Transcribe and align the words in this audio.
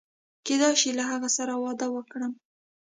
کېدای 0.45 0.73
شي 0.81 0.89
له 0.97 1.03
هغې 1.11 1.29
سره 1.37 1.53
واده 1.63 1.87
وکړم. 1.95 2.33